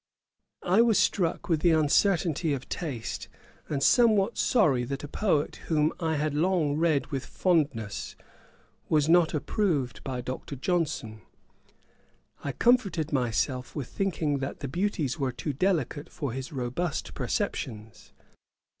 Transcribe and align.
I 0.63 0.81
was 0.81 0.97
struck 0.97 1.47
with 1.47 1.59
the 1.59 1.69
uncertainty 1.69 2.53
of 2.53 2.67
taste, 2.67 3.27
and 3.69 3.83
somewhat 3.83 4.35
sorry 4.35 4.83
that 4.85 5.03
a 5.03 5.07
poet 5.07 5.57
whom 5.67 5.93
I 5.99 6.15
had 6.15 6.33
long 6.33 6.75
read 6.75 7.11
with 7.11 7.23
fondness, 7.23 8.15
was 8.89 9.07
not 9.07 9.35
approved 9.35 10.03
by 10.03 10.21
Dr. 10.21 10.55
Johnson. 10.55 11.21
I 12.43 12.51
comforted 12.51 13.13
myself 13.13 13.75
with 13.75 13.89
thinking 13.89 14.39
that 14.39 14.61
the 14.61 14.67
beauties 14.67 15.19
were 15.19 15.31
too 15.31 15.53
delicate 15.53 16.09
for 16.11 16.31
his 16.33 16.51
robust 16.51 17.13
perceptions. 17.13 18.11